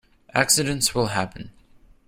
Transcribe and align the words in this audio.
Accidents 0.33 0.95
will 0.95 1.09
happen. 1.09 1.51